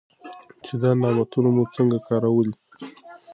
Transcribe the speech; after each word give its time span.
چې 0.65 0.73
دا 0.81 0.91
نعمتونه 1.01 1.49
مو 1.55 1.63
څنګه 1.75 1.97
کارولي. 2.07 2.53